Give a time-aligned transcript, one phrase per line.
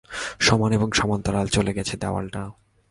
[0.39, 2.41] সমান এবং সমান্তরাল চলে গেছে দেয়ালটা।